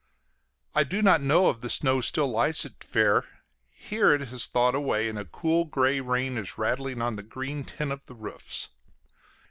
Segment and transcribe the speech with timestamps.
[0.73, 3.23] I do not know if the snow still lies at Twer;
[3.69, 7.63] here it has thawed away, and a cool gray rain is rattling on the green
[7.63, 8.69] tin of the roofs.